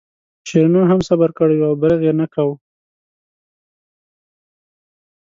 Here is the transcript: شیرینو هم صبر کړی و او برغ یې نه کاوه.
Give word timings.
شیرینو 0.47 0.81
هم 0.89 0.99
صبر 1.07 1.29
کړی 1.39 1.57
و 1.59 1.63
او 1.69 1.73
برغ 1.81 1.99
یې 2.07 2.13
نه 2.19 2.25
کاوه. 2.33 2.55